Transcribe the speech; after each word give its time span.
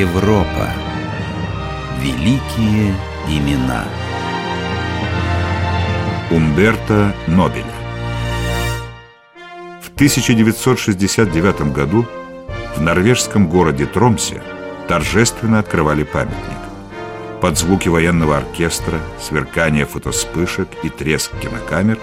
Европа. 0.00 0.70
Великие 2.00 2.94
имена. 3.28 3.84
Умберто 6.30 7.14
Нобеля 7.26 7.66
В 9.82 9.92
1969 9.94 11.72
году 11.74 12.06
в 12.76 12.80
норвежском 12.80 13.46
городе 13.50 13.84
Тромсе 13.84 14.40
торжественно 14.88 15.58
открывали 15.58 16.04
памятник. 16.04 16.60
Под 17.42 17.58
звуки 17.58 17.90
военного 17.90 18.38
оркестра, 18.38 19.00
сверкание 19.20 19.84
фотоспышек 19.84 20.68
и 20.82 20.88
треск 20.88 21.30
кинокамер 21.40 21.98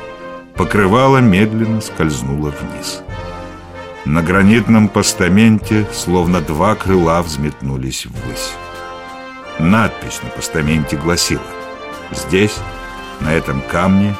покрывало 0.55 1.17
медленно 1.17 1.81
скользнуло 1.81 2.53
вниз. 2.61 3.01
На 4.07 4.21
гранитном 4.21 4.87
постаменте 4.87 5.85
словно 5.91 6.39
два 6.39 6.75
крыла 6.75 7.21
взметнулись 7.21 8.05
ввысь. 8.05 8.53
Надпись 9.59 10.21
на 10.23 10.29
постаменте 10.29 10.95
гласила 10.95 11.43
«Здесь, 12.11 12.55
на 13.19 13.33
этом 13.33 13.61
камне, 13.69 14.15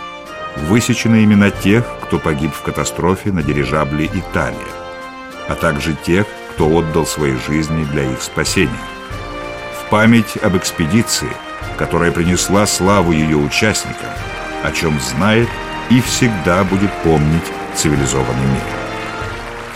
высечены 0.68 1.24
имена 1.24 1.52
тех, 1.52 1.86
кто 2.04 2.20
погиб 2.20 2.52
в 2.54 2.64
катастрофе 2.64 3.32
на 3.32 3.42
дирижабле 3.42 4.08
«Италия», 4.08 4.60
а 5.48 5.56
также 5.56 5.96
тех, 6.06 6.28
кто 6.52 6.68
отдал 6.68 7.06
свои 7.06 7.38
жизни 7.48 7.86
для 7.86 8.12
их 8.12 8.22
спасения. 8.22 8.84
В 9.82 9.90
память 9.90 10.36
об 10.44 10.58
экспедиции, 10.58 11.32
которая 11.78 12.12
принесла 12.12 12.66
славу 12.66 13.14
ее 13.14 13.38
участникам, 13.38 14.10
о 14.64 14.72
чем 14.74 15.00
знает 15.00 15.48
и 15.90 16.02
всегда 16.02 16.66
будет 16.66 16.92
помнить 17.04 17.46
цивилизованный 17.74 18.48
мир. 18.48 18.87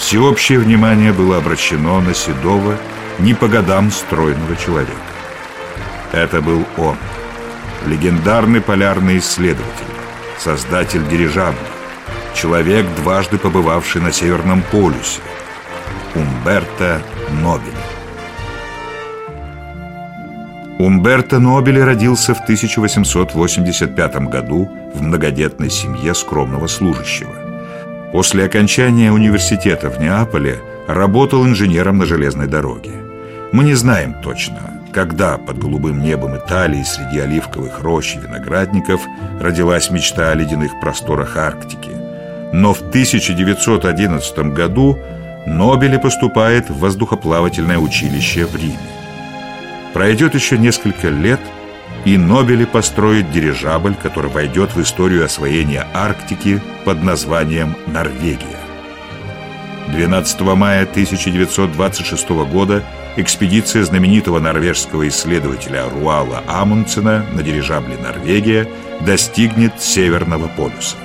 Всеобщее 0.02 0.58
внимание 0.58 1.14
было 1.14 1.38
обращено 1.38 2.02
на 2.02 2.16
седого, 2.16 2.76
не 3.20 3.36
по 3.36 3.48
годам 3.48 3.92
стройного 3.92 4.58
человека. 4.58 4.92
Это 6.12 6.42
был 6.42 6.66
он, 6.76 6.98
легендарный 7.86 8.62
полярный 8.62 9.20
исследователь, 9.20 9.86
создатель 10.40 11.08
дирижабля, 11.08 11.60
человек, 12.34 12.86
дважды 12.98 13.38
побывавший 13.38 14.02
на 14.02 14.12
Северном 14.12 14.64
полюсе, 14.72 15.22
Умберто 16.16 17.02
Нобель. 17.42 17.72
Умберто 20.80 21.40
Нобель 21.40 21.80
родился 21.80 22.34
в 22.34 22.42
1885 22.42 24.16
году 24.28 24.70
в 24.96 25.02
многодетной 25.04 25.70
семье 25.70 26.16
скромного 26.16 26.66
служащего. 26.66 27.41
После 28.12 28.46
окончания 28.46 29.12
университета 29.12 29.90
в 29.90 30.00
Неаполе 30.00 30.60
работал 30.88 31.46
инженером 31.46 31.98
на 31.98 32.06
железной 32.06 32.48
дороге. 32.48 32.92
Мы 33.54 33.64
не 33.64 33.74
знаем 33.74 34.16
точно, 34.22 34.82
когда 34.94 35.38
под 35.38 35.58
голубым 35.60 36.02
небом 36.02 36.36
Италии 36.38 36.84
среди 36.84 37.20
оливковых 37.20 37.82
рощ 37.82 38.16
и 38.16 38.20
виноградников 38.20 39.02
родилась 39.40 39.90
мечта 39.90 40.32
о 40.32 40.36
ледяных 40.36 40.80
просторах 40.82 41.38
Арктики. 41.38 41.92
Но 42.52 42.74
в 42.74 42.82
1911 42.82 44.54
году 44.54 44.98
Нобели 45.48 45.98
поступает 45.98 46.70
в 46.70 46.78
воздухоплавательное 46.78 47.80
училище 47.80 48.46
в 48.46 48.56
Риме. 48.56 48.78
Пройдет 49.94 50.36
еще 50.36 50.58
несколько 50.58 51.10
лет– 51.10 51.40
и 52.06 52.18
Нобели 52.18 52.66
построят 52.66 53.32
дирижабль, 53.32 53.96
который 53.96 54.32
войдет 54.32 54.76
в 54.76 54.82
историю 54.82 55.26
освоения 55.26 55.88
Арктики 55.94 56.62
под 56.84 57.04
названием 57.04 57.76
«Норвегия». 57.88 58.60
12 59.88 60.42
мая 60.42 60.84
1926 60.84 62.30
года 62.30 62.84
экспедиция 63.18 63.84
знаменитого 63.84 64.40
норвежского 64.40 65.08
исследователя 65.08 65.90
Руала 65.90 66.44
Амундсена 66.48 67.26
на 67.34 67.44
дирижабле 67.44 67.98
«Норвегия» 67.98 68.68
достигнет 69.02 69.82
Северного 69.82 70.48
полюса. 70.48 70.96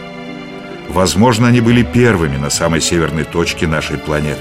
Возможно, 0.88 1.48
они 1.48 1.60
были 1.60 1.82
первыми 1.82 2.36
на 2.36 2.48
самой 2.48 2.80
северной 2.80 3.24
точке 3.24 3.66
нашей 3.66 3.98
планеты. 3.98 4.40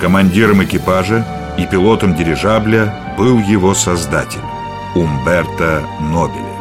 Командиром 0.00 0.62
экипажа 0.62 1.26
и 1.58 1.66
пилотом 1.66 2.14
дирижабля 2.14 2.94
был 3.16 3.38
его 3.38 3.74
создатель 3.74 4.40
Умберто 4.94 5.82
Нобеля. 6.00 6.60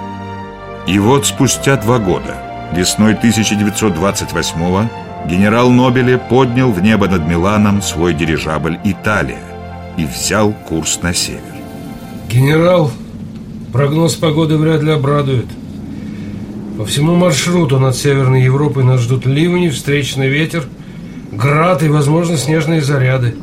И 0.85 0.99
вот 0.99 1.25
спустя 1.25 1.77
два 1.77 1.97
года, 1.97 2.69
весной 2.73 3.13
1928-го, 3.13 4.89
генерал 5.27 5.71
Нобеле 5.71 6.17
поднял 6.17 6.71
в 6.71 6.81
небо 6.81 7.07
над 7.07 7.27
Миланом 7.27 7.81
свой 7.81 8.13
дирижабль 8.13 8.79
«Италия» 8.83 9.41
и 9.97 10.05
взял 10.05 10.53
курс 10.53 11.01
на 11.01 11.13
север. 11.13 11.41
Генерал, 12.29 12.91
прогноз 13.73 14.15
погоды 14.15 14.57
вряд 14.57 14.83
ли 14.83 14.91
обрадует. 14.91 15.47
По 16.77 16.85
всему 16.85 17.15
маршруту 17.15 17.79
над 17.79 17.95
Северной 17.95 18.43
Европой 18.43 18.83
нас 18.83 19.01
ждут 19.01 19.25
ливни, 19.25 19.69
встречный 19.69 20.29
ветер, 20.29 20.63
град 21.31 21.83
и, 21.83 21.89
возможно, 21.89 22.37
снежные 22.37 22.81
заряды. 22.81 23.35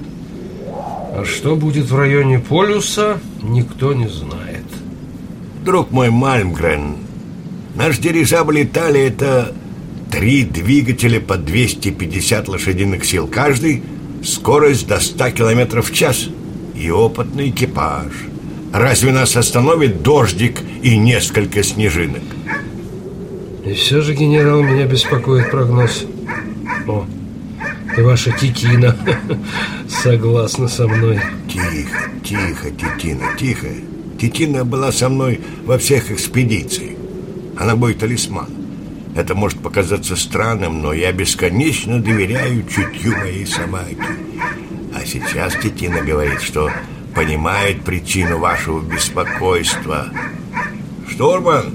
А 1.14 1.24
что 1.24 1.56
будет 1.56 1.90
в 1.90 1.96
районе 1.96 2.38
полюса, 2.38 3.18
никто 3.42 3.92
не 3.92 4.08
знает. 4.08 4.45
Друг 5.66 5.90
мой 5.90 6.10
Мальмгрен, 6.10 6.94
наш 7.74 7.98
дирижабль 7.98 8.62
Италия– 8.62 9.08
это 9.08 9.52
три 10.12 10.44
двигателя 10.44 11.18
по 11.18 11.36
250 11.36 12.46
лошадиных 12.46 13.04
сил 13.04 13.26
каждый, 13.26 13.82
скорость 14.22 14.86
до 14.86 15.00
100 15.00 15.30
километров 15.30 15.90
в 15.90 15.92
час 15.92 16.28
и 16.76 16.88
опытный 16.88 17.50
экипаж. 17.50 18.12
Разве 18.72 19.10
нас 19.10 19.36
остановит 19.36 20.04
дождик 20.04 20.60
и 20.84 20.96
несколько 20.96 21.64
снежинок? 21.64 22.22
И 23.64 23.72
все 23.72 24.02
же, 24.02 24.14
генерал, 24.14 24.62
меня 24.62 24.86
беспокоит 24.86 25.50
прогноз. 25.50 26.06
О, 26.86 27.06
и 27.98 28.00
ваша 28.02 28.30
Титина 28.30 28.96
согласна 29.88 30.68
со 30.68 30.86
мной. 30.86 31.20
Тихо, 31.48 32.08
тихо, 32.22 32.70
Титина, 32.70 33.36
тихо. 33.36 33.66
Титина 34.18 34.64
была 34.64 34.92
со 34.92 35.08
мной 35.08 35.40
во 35.64 35.78
всех 35.78 36.10
экспедициях. 36.10 36.96
Она 37.56 37.76
мой 37.76 37.94
талисман. 37.94 38.48
Это 39.14 39.34
может 39.34 39.60
показаться 39.60 40.16
странным, 40.16 40.82
но 40.82 40.92
я 40.92 41.12
бесконечно 41.12 42.00
доверяю 42.00 42.64
чутью 42.66 43.16
моей 43.16 43.46
собаки. 43.46 43.96
А 44.94 45.04
сейчас 45.06 45.54
Титина 45.62 46.02
говорит, 46.02 46.40
что 46.40 46.70
понимает 47.14 47.82
причину 47.82 48.38
вашего 48.38 48.82
беспокойства. 48.82 50.08
Штурман, 51.08 51.74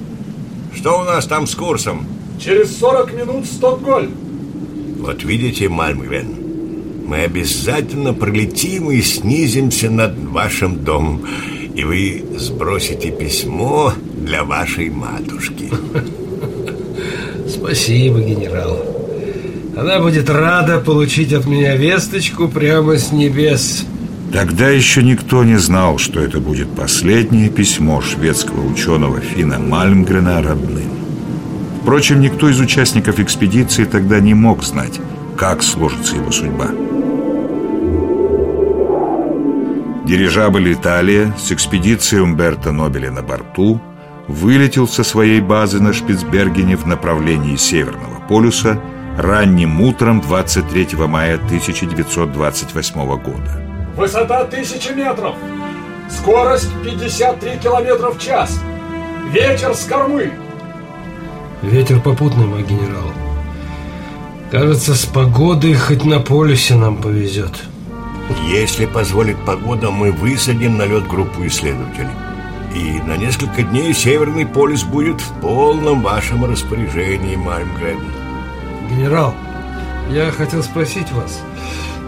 что 0.75 1.02
у 1.02 1.03
нас 1.03 1.25
там 1.25 1.47
с 1.47 1.56
курсом? 1.56 2.06
Через 2.40 2.78
40 2.78 3.13
минут 3.13 3.46
Стокгольм. 3.46 4.12
Вот 5.00 5.23
видите, 5.23 5.68
Мальмгрен, 5.68 6.35
мы 7.08 7.22
обязательно 7.22 8.13
пролетим 8.13 8.91
и 8.91 9.02
снизимся 9.02 9.90
над 9.90 10.18
вашим 10.25 10.84
домом 10.84 11.25
и 11.75 11.83
вы 11.83 12.23
сбросите 12.37 13.11
письмо 13.11 13.93
для 14.15 14.43
вашей 14.43 14.89
матушки. 14.89 15.69
Спасибо, 17.49 18.19
генерал. 18.19 18.85
Она 19.75 19.99
будет 19.99 20.29
рада 20.29 20.79
получить 20.79 21.33
от 21.33 21.45
меня 21.45 21.75
весточку 21.75 22.47
прямо 22.47 22.97
с 22.97 23.11
небес. 23.11 23.85
Тогда 24.33 24.69
еще 24.69 25.03
никто 25.03 25.43
не 25.43 25.57
знал, 25.57 25.97
что 25.97 26.19
это 26.21 26.39
будет 26.39 26.69
последнее 26.75 27.49
письмо 27.49 28.01
шведского 28.01 28.65
ученого 28.65 29.19
Фина 29.19 29.59
Мальмгрена 29.59 30.41
родным. 30.41 30.89
Впрочем, 31.81 32.21
никто 32.21 32.47
из 32.47 32.59
участников 32.59 33.19
экспедиции 33.19 33.85
тогда 33.85 34.19
не 34.19 34.33
мог 34.33 34.63
знать, 34.63 34.99
как 35.35 35.63
сложится 35.63 36.15
его 36.15 36.31
судьба. 36.31 36.69
Дирижабль 40.05 40.73
«Италия» 40.73 41.31
с 41.37 41.51
экспедицией 41.51 42.23
Умберто 42.23 42.71
Нобеля 42.71 43.11
на 43.11 43.21
борту 43.21 43.79
вылетел 44.27 44.87
со 44.87 45.03
своей 45.03 45.41
базы 45.41 45.79
на 45.79 45.93
Шпицбергене 45.93 46.75
в 46.75 46.87
направлении 46.87 47.55
Северного 47.55 48.19
полюса 48.27 48.81
ранним 49.17 49.79
утром 49.81 50.19
23 50.19 50.97
мая 51.07 51.35
1928 51.35 53.05
года. 53.17 53.61
Высота 53.95 54.41
1000 54.41 54.95
метров, 54.95 55.35
скорость 56.09 56.71
53 56.83 57.59
километра 57.61 58.09
в 58.09 58.19
час, 58.19 58.59
ветер 59.31 59.75
с 59.75 59.85
кормы. 59.85 60.31
Ветер 61.61 61.99
попутный, 61.99 62.47
мой 62.47 62.63
генерал. 62.63 63.11
Кажется, 64.49 64.95
с 64.95 65.05
погодой 65.05 65.75
хоть 65.75 66.03
на 66.05 66.19
полюсе 66.19 66.73
нам 66.73 66.97
повезет. 66.97 67.53
Если 68.47 68.85
позволит 68.85 69.38
погода, 69.46 69.91
мы 69.91 70.12
высадим 70.12 70.78
на 70.78 70.85
лед 70.85 71.08
группу 71.08 71.46
исследователей. 71.46 72.16
И 72.73 73.02
на 73.02 73.18
несколько 73.18 73.64
дней 73.64 73.94
Северный 73.94 74.46
полюс 74.46 74.84
будет 74.84 75.20
в 75.20 75.41
полном 75.41 76.02
вашем 76.02 76.46
распоряжении, 76.46 77.35
Мальмгрен. 77.35 78.00
Генерал, 78.90 79.35
я 80.09 80.32
хотел 80.32 80.64
спросить 80.64 81.12
вас, 81.12 81.41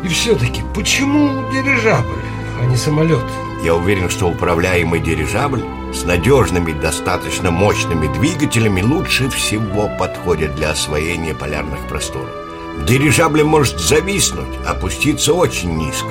и 0.04 0.08
все-таки, 0.08 0.62
почему 0.74 1.50
дирижабль, 1.52 2.24
а 2.62 2.66
не 2.66 2.76
самолет? 2.76 3.24
Я 3.64 3.76
уверен, 3.76 4.10
что 4.10 4.28
управляемый 4.28 5.00
дирижабль 5.00 5.64
с 5.94 6.04
надежными, 6.04 6.74
достаточно 6.74 7.52
мощными 7.52 8.08
двигателями 8.14 8.82
лучше 8.82 9.30
всего 9.30 9.90
подходит 9.98 10.56
для 10.56 10.72
освоения 10.72 11.34
полярных 11.34 11.88
просторов. 11.88 12.43
Дирижабль 12.82 13.44
может 13.44 13.80
зависнуть, 13.80 14.58
опуститься 14.68 15.34
очень 15.34 15.78
низко. 15.78 16.10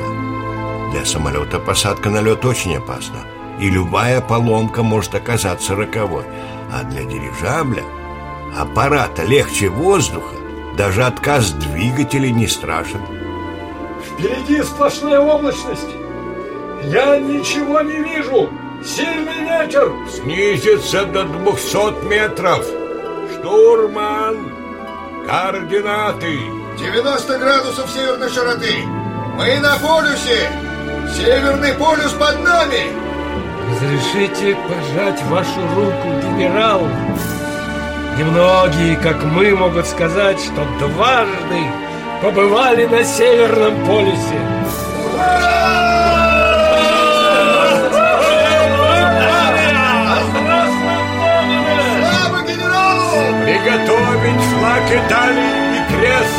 Для 0.93 1.05
самолета 1.05 1.59
посадка 1.59 2.09
на 2.09 2.21
лед 2.23 2.45
очень 2.45 2.77
опасна, 2.77 3.21
и 3.61 3.69
любая 3.69 4.21
поломка 4.21 4.83
может 4.83 5.15
оказаться 5.15 5.75
роковой. 5.75 6.25
А 6.73 6.85
для 6.85 7.05
дирижабля 7.05 7.83
аппарата 8.57 9.25
легче 9.25 9.69
воздуха, 9.69 10.37
даже 10.77 11.05
отказ 11.05 11.53
двигателей 11.53 12.31
не 12.31 12.47
страшен. 12.47 13.01
Впереди 14.05 14.63
сплошная 14.63 15.21
облачность. 15.21 15.89
Я 16.85 17.19
ничего 17.19 17.81
не 17.83 17.99
вижу. 18.03 18.49
Сильный 18.85 19.43
ветер. 19.43 19.93
Снизится 20.11 21.05
до 21.05 21.25
200 21.25 22.05
метров. 22.07 22.67
Штурман, 23.33 24.52
координаты. 25.27 26.39
90 26.79 27.39
градусов 27.39 27.91
северной 27.91 28.31
широты. 28.31 28.85
Мы 29.37 29.59
на 29.61 29.77
полюсе. 29.79 30.51
Северный 31.17 31.75
полюс 31.75 32.13
под 32.13 32.41
нами. 32.41 32.93
Разрешите 33.71 34.57
пожать 34.69 35.23
вашу 35.25 35.61
руку, 35.75 36.09
генерал? 36.23 36.87
Немногие, 38.19 38.97
как 38.97 39.23
мы, 39.25 39.55
могут 39.55 39.87
сказать, 39.87 40.39
что 40.39 40.67
дважды 40.79 41.63
побывали 42.21 42.87
на 42.87 43.05
Северном 43.05 43.87
полюсе. 43.87 44.41
Слава 45.15 45.82
Приготовить 53.63 54.41
флаг 54.41 54.83
Италии 54.91 55.77
и 55.77 55.81
крест. 55.95 56.37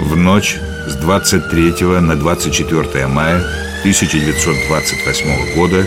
В 0.00 0.16
ночь 0.16 0.58
с 0.86 0.94
23 0.94 2.00
на 2.00 2.14
24 2.14 3.06
мая 3.08 3.38
1928 3.80 5.54
года 5.56 5.84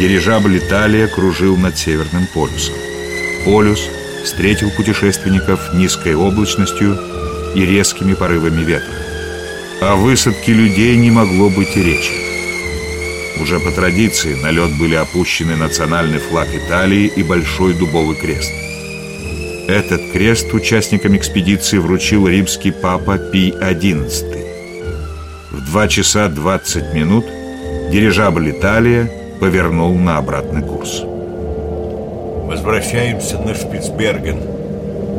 дирижабль 0.00 0.58
«Италия» 0.58 1.06
кружил 1.06 1.56
над 1.56 1.78
Северным 1.78 2.26
полюсом. 2.34 2.74
Полюс 3.44 3.88
встретил 4.24 4.72
путешественников 4.72 5.74
низкой 5.74 6.16
облачностью 6.16 6.98
и 7.54 7.64
резкими 7.64 8.14
порывами 8.14 8.64
ветра. 8.64 8.94
О 9.80 9.94
высадке 9.94 10.52
людей 10.52 10.96
не 10.96 11.12
могло 11.12 11.50
быть 11.50 11.76
и 11.76 11.82
речи. 11.84 12.25
Уже 13.40 13.60
по 13.60 13.70
традиции 13.70 14.34
на 14.34 14.50
лед 14.50 14.78
были 14.78 14.94
опущены 14.94 15.56
национальный 15.56 16.18
флаг 16.18 16.48
Италии 16.54 17.06
и 17.06 17.22
большой 17.22 17.74
дубовый 17.74 18.16
крест. 18.16 18.50
Этот 19.68 20.12
крест 20.12 20.54
участникам 20.54 21.16
экспедиции 21.16 21.78
вручил 21.78 22.28
римский 22.28 22.70
папа 22.70 23.18
Пий 23.18 23.50
XI. 23.50 24.46
В 25.50 25.70
2 25.70 25.88
часа 25.88 26.28
20 26.28 26.94
минут 26.94 27.26
дирижабль 27.90 28.50
«Италия» 28.50 29.10
повернул 29.40 29.94
на 29.94 30.18
обратный 30.18 30.62
курс. 30.62 31.02
Возвращаемся 32.46 33.38
на 33.38 33.54
Шпицберген. 33.54 34.40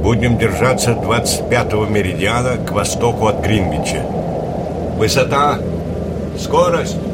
Будем 0.01 0.37
держаться 0.37 0.91
25-го 0.91 1.85
меридиана 1.85 2.57
к 2.65 2.71
востоку 2.71 3.27
от 3.27 3.43
Гринвича. 3.43 4.01
Высота, 4.97 5.59
скорость. 6.39 7.06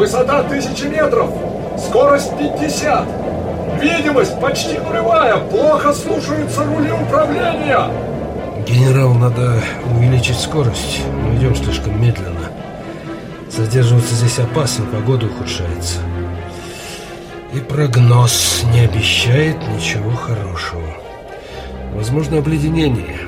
Высота 0.00 0.42
тысячи 0.44 0.84
метров. 0.84 1.28
Скорость 1.76 2.32
50. 2.38 3.06
Видимость 3.82 4.40
почти 4.40 4.78
нулевая. 4.78 5.36
Плохо 5.36 5.92
слушаются 5.92 6.64
рули 6.64 6.90
управления. 6.90 7.82
Генерал, 8.66 9.12
надо 9.12 9.62
увеличить 9.94 10.40
скорость. 10.40 11.02
Мы 11.22 11.36
идем 11.36 11.54
слишком 11.54 12.00
медленно. 12.00 12.48
Задерживаться 13.50 14.14
здесь 14.14 14.38
опасно, 14.38 14.86
погода 14.86 15.26
ухудшается. 15.26 15.98
И 17.52 17.58
прогноз 17.60 18.62
не 18.72 18.80
обещает 18.80 19.58
ничего 19.68 20.12
хорошего. 20.12 20.96
Возможно, 21.92 22.38
обледенение. 22.38 23.18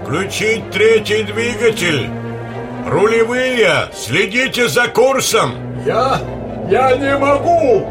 Включить 0.00 0.70
третий 0.70 1.24
двигатель. 1.24 2.08
Рулевые, 2.86 3.88
следите 3.92 4.68
за 4.68 4.86
курсом. 4.86 5.71
Я... 5.84 6.20
я 6.68 6.96
не 6.96 7.16
могу. 7.18 7.86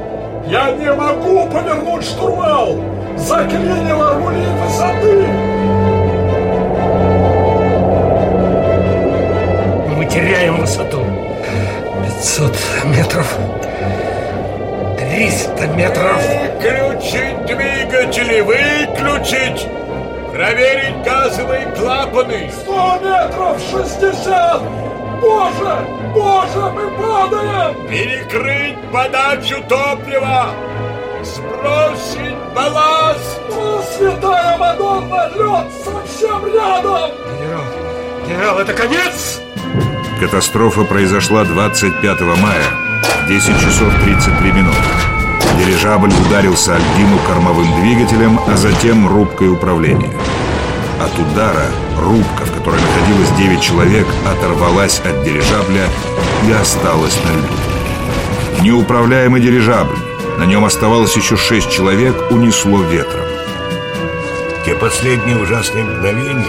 Я 0.48 0.72
не 0.72 0.94
могу 0.94 1.46
повернуть 1.48 2.06
штурвал. 2.06 2.80
Заклинило 3.18 4.14
рули 4.16 4.46
высоты. 4.64 5.28
Мы 9.90 10.06
теряем 10.06 10.58
высоту. 10.58 11.04
500 12.06 12.56
метров. 12.86 13.38
300 14.98 15.68
метров. 15.68 16.16
Выключить 16.16 17.46
двигатели, 17.46 18.40
выключить. 18.40 19.68
Проверить 20.32 21.04
газовые 21.04 21.66
клапаны. 21.78 22.50
100 22.64 23.00
метров 23.04 23.58
60. 23.70 24.91
Боже, 25.22 25.88
боже, 26.16 26.72
мы 26.74 26.90
падаем. 26.98 27.88
Перекрыть 27.88 28.78
подачу 28.92 29.62
топлива. 29.70 30.50
Сбросить 31.24 32.36
балласт. 32.56 33.40
О, 33.52 33.84
святая 33.96 34.58
Мадонна, 34.58 35.30
лед 35.36 35.72
совсем 35.84 36.46
рядом. 36.48 37.12
Генерал, 37.40 37.64
генерал, 38.28 38.60
это 38.60 38.74
конец? 38.74 39.40
Катастрофа 40.20 40.84
произошла 40.84 41.44
25 41.44 42.22
мая 42.22 42.66
в 43.24 43.28
10 43.28 43.60
часов 43.60 43.94
33 44.04 44.52
минуты. 44.52 44.78
Дирижабль 45.58 46.12
ударился 46.28 46.76
о 46.76 46.80
льдину 46.80 47.20
кормовым 47.28 47.82
двигателем, 47.82 48.40
а 48.48 48.58
затем 48.58 49.08
рубкой 49.08 49.50
управления. 49.50 50.12
От 51.00 51.18
удара 51.20 51.66
рубка, 52.01 52.45
в 52.45 52.53
которой 52.53 52.80
находилось 52.81 53.30
9 53.38 53.62
человек, 53.62 54.07
оторвалась 54.25 55.00
от 55.00 55.24
дирижабля 55.24 55.88
и 56.48 56.51
осталась 56.51 57.17
на 57.24 57.38
льду. 57.38 57.53
Неуправляемый 58.62 59.41
дирижабль, 59.41 59.98
на 60.38 60.43
нем 60.43 60.65
оставалось 60.65 61.15
еще 61.15 61.38
6 61.38 61.70
человек, 61.70 62.15
унесло 62.31 62.81
ветром. 62.84 63.25
Те 64.65 64.75
последние 64.75 65.38
ужасные 65.38 65.84
мгновения 65.84 66.46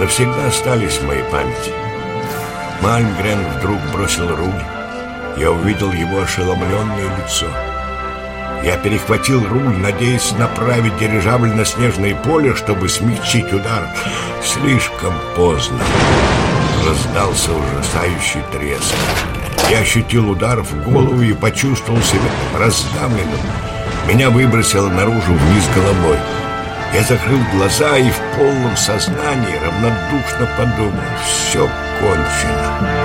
навсегда 0.00 0.46
остались 0.46 0.98
в 0.98 1.06
моей 1.06 1.24
памяти. 1.24 1.72
Мальмгрен 2.80 3.44
вдруг 3.56 3.78
бросил 3.92 4.28
руль. 4.34 4.62
Я 5.36 5.50
увидел 5.50 5.92
его 5.92 6.20
ошеломленное 6.20 7.16
лицо. 7.18 7.46
Я 8.62 8.76
перехватил 8.76 9.46
руль, 9.46 9.76
надеясь 9.78 10.32
направить 10.32 10.96
дирижабль 10.98 11.52
на 11.52 11.64
снежное 11.64 12.14
поле, 12.14 12.54
чтобы 12.54 12.88
смягчить 12.88 13.52
удар. 13.52 13.88
Слишком 14.42 15.14
поздно. 15.36 15.78
Раздался 16.86 17.50
ужасающий 17.52 18.42
треск. 18.52 18.94
Я 19.70 19.80
ощутил 19.80 20.30
удар 20.30 20.62
в 20.62 20.84
голову 20.84 21.20
и 21.20 21.34
почувствовал 21.34 22.00
себя 22.02 22.30
раздавленным. 22.58 23.40
Меня 24.06 24.30
выбросило 24.30 24.88
наружу 24.88 25.32
вниз 25.32 25.64
головой. 25.74 26.18
Я 26.94 27.02
закрыл 27.02 27.38
глаза 27.52 27.98
и 27.98 28.10
в 28.10 28.18
полном 28.36 28.76
сознании 28.76 29.58
равнодушно 29.62 30.48
подумал, 30.56 31.02
все 31.26 31.68
кончено. 32.00 32.97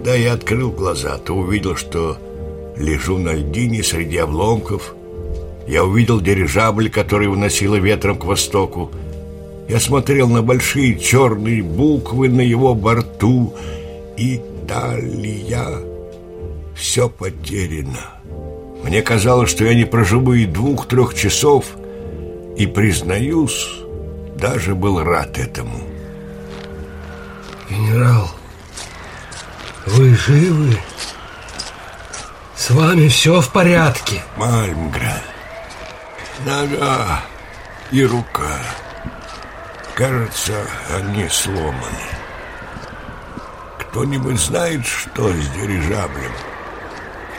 Когда 0.00 0.14
я 0.14 0.32
открыл 0.32 0.70
глаза, 0.70 1.18
то 1.18 1.34
увидел, 1.34 1.76
что 1.76 2.16
лежу 2.74 3.18
на 3.18 3.34
льдине 3.34 3.82
среди 3.82 4.16
обломков. 4.16 4.94
Я 5.68 5.84
увидел 5.84 6.22
дирижабль, 6.22 6.88
который 6.88 7.28
выносило 7.28 7.74
ветром 7.74 8.16
к 8.16 8.24
востоку. 8.24 8.90
Я 9.68 9.78
смотрел 9.78 10.30
на 10.30 10.40
большие 10.40 10.98
черные 10.98 11.62
буквы 11.62 12.30
на 12.30 12.40
его 12.40 12.74
борту. 12.74 13.52
Италия. 14.16 15.66
Все 16.74 17.10
потеряно. 17.10 18.22
Мне 18.82 19.02
казалось, 19.02 19.50
что 19.50 19.66
я 19.66 19.74
не 19.74 19.84
проживу 19.84 20.32
и 20.32 20.46
двух-трех 20.46 21.12
часов, 21.12 21.76
и, 22.56 22.66
признаюсь, 22.66 23.68
даже 24.34 24.74
был 24.74 25.04
рад 25.04 25.38
этому. 25.38 25.78
Генерал, 27.68 28.30
вы 29.90 30.14
живы? 30.14 30.78
С 32.54 32.70
вами 32.70 33.08
все 33.08 33.40
в 33.40 33.50
порядке? 33.50 34.22
Мальмгрен, 34.36 35.22
нога 36.44 37.20
и 37.90 38.04
рука. 38.04 38.58
кажется, 39.94 40.54
они 40.96 41.28
сломаны. 41.28 42.06
Кто-нибудь 43.78 44.38
знает, 44.38 44.86
что 44.86 45.32
с 45.32 45.48
дирижаблем? 45.48 46.32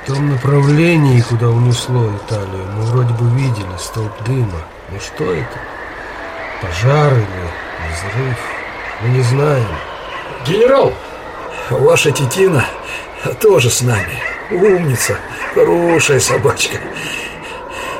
В 0.03 0.07
том 0.07 0.31
направлении, 0.31 1.21
куда 1.21 1.47
унесло 1.47 2.09
Италию, 2.09 2.65
мы 2.75 2.81
вроде 2.83 3.13
бы 3.13 3.29
видели 3.39 3.77
столб 3.79 4.11
дыма. 4.25 4.61
Но 4.89 4.99
что 4.99 5.31
это? 5.31 5.57
Пожар 6.61 7.13
или 7.13 7.23
взрыв? 7.93 8.39
Мы 9.01 9.09
не 9.09 9.21
знаем. 9.23 9.67
Генерал! 10.45 10.93
Ваша 11.71 12.11
тетина 12.11 12.65
тоже 13.39 13.69
с 13.69 13.81
нами. 13.81 14.21
Умница, 14.51 15.17
хорошая 15.55 16.19
собачка. 16.19 16.77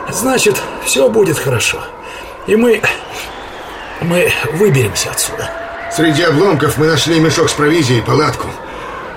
Значит, 0.10 0.62
все 0.84 1.08
будет 1.10 1.40
хорошо. 1.40 1.80
И 2.48 2.56
мы... 2.58 2.82
мы 4.02 4.30
выберемся 4.54 5.10
отсюда. 5.10 5.50
Среди 5.90 6.24
обломков 6.24 6.78
мы 6.78 6.88
нашли 6.88 7.20
мешок 7.22 7.50
с 7.50 7.54
провизией 7.54 8.00
и 8.00 8.04
палатку. 8.04 8.48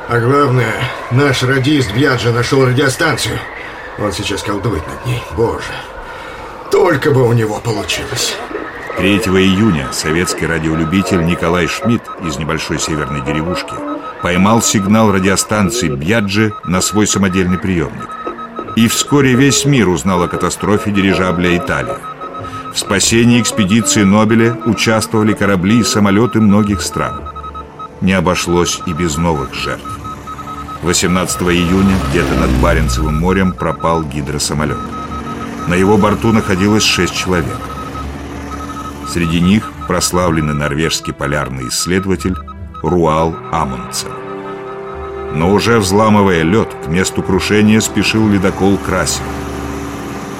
А 0.09 0.19
главное, 0.21 0.75
наш 1.11 1.43
радист 1.43 1.93
Бьяджа 1.93 2.31
нашел 2.31 2.65
радиостанцию. 2.65 3.41
Он 3.99 4.13
сейчас 4.13 4.43
колдует 4.43 4.87
над 4.87 5.05
ней. 5.07 5.23
Боже, 5.37 5.73
только 6.71 7.11
бы 7.11 7.27
у 7.27 7.33
него 7.33 7.59
получилось. 7.59 8.37
3 8.99 9.17
июня 9.17 9.89
советский 9.93 10.47
радиолюбитель 10.47 11.25
Николай 11.25 11.67
Шмидт 11.67 12.09
из 12.25 12.37
небольшой 12.39 12.79
северной 12.79 13.23
деревушки 13.23 13.75
поймал 14.25 14.63
сигнал 14.63 15.13
радиостанции 15.13 15.91
Бьяджи 15.91 16.55
на 16.65 16.81
свой 16.81 17.07
самодельный 17.07 17.59
приемник. 17.59 18.09
И 18.75 18.89
вскоре 18.89 19.35
весь 19.35 19.67
мир 19.67 19.91
узнал 19.91 20.23
о 20.23 20.29
катастрофе 20.29 20.93
дирижабля 20.93 21.59
«Италия». 21.59 21.99
В 22.73 22.79
спасении 22.79 23.39
экспедиции 23.39 24.03
Нобеля 24.03 24.57
участвовали 24.65 25.35
корабли 25.35 25.81
и 25.81 25.85
самолеты 25.85 26.41
многих 26.41 26.81
стран. 26.81 27.21
Не 28.01 28.15
обошлось 28.15 28.81
и 28.87 28.95
без 28.95 29.19
новых 29.19 29.53
жертв. 29.53 30.01
18 30.81 31.43
июня 31.43 31.95
где-то 32.09 32.35
над 32.35 32.51
Баренцевым 32.63 33.17
морем 33.17 33.53
пропал 33.53 34.05
гидросамолет. 34.05 34.81
На 35.69 35.75
его 35.75 35.99
борту 35.99 36.33
находилось 36.33 36.83
шесть 36.83 37.15
человек. 37.15 37.59
Среди 39.07 39.41
них 39.41 39.71
прославленный 39.87 40.55
норвежский 40.55 41.13
полярный 41.13 41.69
исследователь 41.69 42.39
Руал 42.85 43.35
Амундсен. 43.51 44.13
Но 45.35 45.53
уже 45.53 45.79
взламывая 45.79 46.43
лед, 46.43 46.69
к 46.85 46.89
месту 46.89 47.23
крушения 47.23 47.81
спешил 47.81 48.29
ледокол 48.29 48.77
«Красин». 48.77 49.25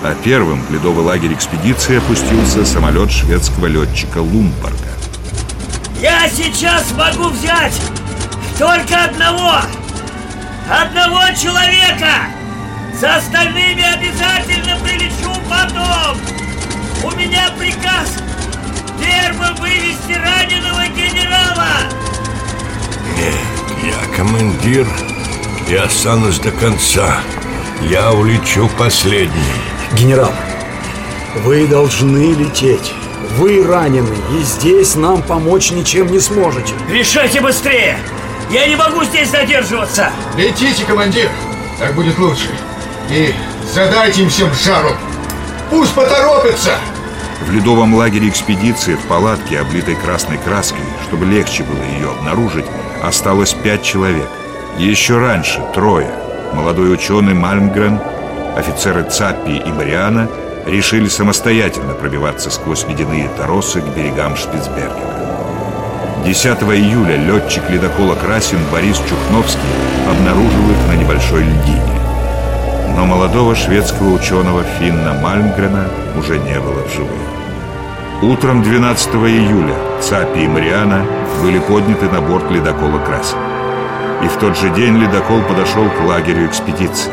А 0.03 0.15
первым 0.23 0.63
в 0.63 0.71
ледовый 0.71 1.05
лагерь 1.05 1.33
экспедиции 1.33 1.97
опустился 1.97 2.65
самолет 2.67 3.11
шведского 3.11 3.67
летчика 3.67 4.19
Лумбарга. 4.19 4.93
Я 6.01 6.29
сейчас 6.29 6.93
могу 6.93 7.31
взять 7.31 7.81
только 8.59 9.05
одного! 9.05 9.55
Одного 10.71 11.23
человека! 11.35 12.29
С 12.93 13.03
остальными 13.03 13.83
обязательно 13.83 14.77
прилечу 14.85 15.33
потом! 15.49 16.19
У 17.03 17.17
меня 17.17 17.49
приказ 17.59 18.19
первым 19.03 19.55
вывести 19.57 20.13
раненого 20.13 20.87
генерала! 20.89 22.05
Нет, 23.17 23.85
я 23.85 24.17
командир 24.17 24.87
и 25.69 25.75
останусь 25.75 26.39
до 26.39 26.51
конца. 26.51 27.21
Я 27.83 28.13
улечу 28.13 28.69
последний. 28.79 29.35
Генерал, 29.93 30.33
вы 31.45 31.67
должны 31.67 32.33
лететь. 32.33 32.93
Вы 33.37 33.65
ранены, 33.67 34.17
и 34.33 34.43
здесь 34.43 34.95
нам 34.95 35.23
помочь 35.23 35.71
ничем 35.73 36.07
не 36.07 36.21
сможете. 36.21 36.75
Решайте 36.89 37.41
быстрее! 37.41 37.99
Я 38.51 38.67
не 38.69 38.77
могу 38.77 39.03
здесь 39.05 39.31
задерживаться! 39.31 40.13
Летите, 40.37 40.85
командир, 40.85 41.31
так 41.79 41.95
будет 41.95 42.19
лучше. 42.19 42.49
И 43.11 43.35
задайте 43.73 44.23
им 44.23 44.31
всем 44.31 44.53
жару. 44.55 44.91
Пусть 45.71 45.95
поторопятся. 45.95 46.79
В 47.41 47.51
ледовом 47.51 47.95
лагере 47.95 48.29
экспедиции 48.29 48.95
в 48.95 49.03
палатке, 49.03 49.59
облитой 49.59 49.97
красной 49.97 50.39
краской, 50.39 50.85
чтобы 51.09 51.27
легче 51.27 51.65
было 51.65 51.83
ее 51.83 52.11
обнаружить, 52.11 52.67
осталось 53.07 53.55
пять 53.55 53.83
человек. 53.83 54.29
Еще 54.79 55.19
раньше 55.19 55.61
трое. 55.75 56.11
Молодой 56.53 56.93
ученый 56.93 57.35
Мальмгрен, 57.35 58.01
офицеры 58.57 59.05
Цаппи 59.05 59.63
и 59.65 59.73
Мариана 59.73 60.29
решили 60.67 61.09
самостоятельно 61.09 61.95
пробиваться 61.95 62.51
сквозь 62.51 62.87
ледяные 62.87 63.29
торосы 63.37 63.81
к 63.81 63.87
берегам 63.97 64.37
Шпицбергена. 64.37 65.15
10 66.25 66.47
июля 66.47 67.17
летчик 67.17 67.69
ледокола 67.69 68.15
«Красин» 68.15 68.61
Борис 68.73 68.97
Чухновский 68.99 69.61
обнаружил 70.09 70.71
их 70.71 70.89
на 70.89 70.97
небольшой 70.97 71.43
льдине. 71.43 72.01
Но 72.97 73.05
молодого 73.05 73.55
шведского 73.55 74.15
ученого 74.15 74.65
Финна 74.79 75.13
Мальмгрена 75.15 75.89
уже 76.17 76.39
не 76.39 76.59
было 76.61 76.83
в 76.87 76.95
живых. 76.95 77.44
Утром 78.23 78.63
12 78.63 79.15
июля 79.17 79.75
Цапи 80.01 80.45
и 80.45 80.49
Мариана 80.49 81.05
были 81.43 81.59
подняты 81.59 82.09
на 82.09 82.21
борт 82.21 82.51
ледокола 82.51 82.99
«Красин». 83.01 83.39
И 84.23 84.29
в 84.29 84.37
тот 84.39 84.57
же 84.57 84.71
день 84.71 84.97
ледокол 84.97 85.43
подошел 85.43 85.89
к 85.91 86.01
лагерю 86.05 86.47
экспедиции. 86.47 87.13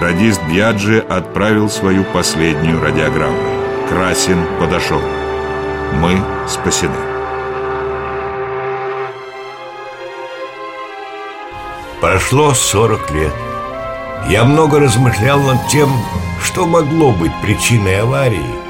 Радист 0.00 0.40
Бьяджи 0.48 0.98
отправил 1.00 1.68
свою 1.68 2.04
последнюю 2.04 2.80
радиограмму. 2.80 3.36
Красин 3.88 4.38
подошел. 4.58 5.00
Мы 6.00 6.22
спасены. 6.48 6.94
Прошло 12.00 12.54
40 12.54 13.10
лет. 13.10 13.34
Я 14.28 14.44
много 14.44 14.78
размышлял 14.80 15.40
над 15.40 15.66
тем, 15.68 15.90
что 16.40 16.66
могло 16.66 17.12
быть 17.12 17.32
причиной 17.42 18.00
аварии. 18.00 18.63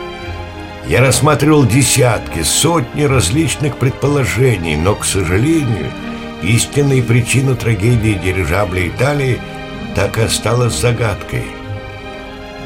Я 0.86 1.00
рассматривал 1.00 1.64
десятки, 1.64 2.42
сотни 2.42 3.04
различных 3.04 3.78
предположений, 3.78 4.76
но, 4.76 4.94
к 4.94 5.04
сожалению, 5.04 5.90
истинной 6.42 7.02
причина 7.02 7.54
трагедии 7.54 8.20
дирижабля 8.22 8.88
Италии 8.88 9.40
так 9.94 10.18
и 10.18 10.22
осталась 10.22 10.78
загадкой. 10.78 11.44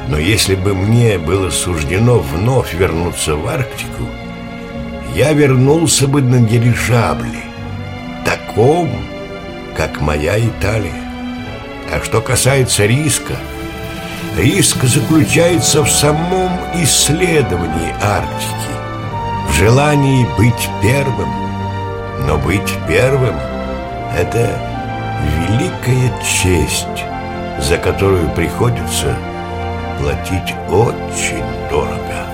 Но 0.09 0.17
если 0.17 0.55
бы 0.55 0.73
мне 0.73 1.17
было 1.17 1.49
суждено 1.49 2.19
вновь 2.19 2.73
вернуться 2.73 3.35
в 3.35 3.47
Арктику, 3.47 4.03
я 5.15 5.31
вернулся 5.31 6.07
бы 6.07 6.21
на 6.21 6.39
дирижабле, 6.41 7.43
таком, 8.25 8.89
как 9.77 10.01
моя 10.01 10.37
Италия. 10.39 11.09
А 11.91 12.01
что 12.03 12.19
касается 12.19 12.85
риска, 12.85 13.37
риск 14.39 14.83
заключается 14.83 15.83
в 15.83 15.91
самом 15.91 16.51
исследовании 16.75 17.93
Арктики, 18.01 19.49
в 19.49 19.53
желании 19.53 20.25
быть 20.37 20.69
первым. 20.81 21.29
Но 22.25 22.37
быть 22.37 22.73
первым– 22.87 23.35
это 24.17 24.59
великая 25.23 26.11
честь, 26.21 27.03
за 27.59 27.77
которую 27.77 28.29
приходится 28.31 29.15
платить 29.99 30.53
очень 30.69 31.43
дорого. 31.69 32.28